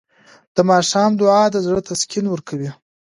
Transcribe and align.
د 0.55 0.57
ماښام 0.69 1.11
دعا 1.19 1.43
د 1.51 1.57
زړه 1.65 1.81
تسکین 1.89 2.25
ورکوي. 2.29 2.71